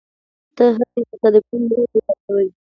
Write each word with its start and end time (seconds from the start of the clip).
ته 0.55 0.63
هسې 0.77 1.01
تصادفي 1.09 1.55
نه 1.67 1.75
يې 1.79 1.85
پیدا 1.91 2.13
شوی. 2.23 2.47